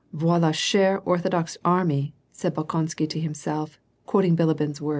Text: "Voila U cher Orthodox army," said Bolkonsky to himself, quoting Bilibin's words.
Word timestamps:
"Voila 0.13 0.47
U 0.49 0.53
cher 0.53 0.97
Orthodox 1.05 1.59
army," 1.63 2.15
said 2.31 2.55
Bolkonsky 2.55 3.07
to 3.07 3.19
himself, 3.19 3.77
quoting 4.07 4.35
Bilibin's 4.35 4.81
words. 4.81 4.89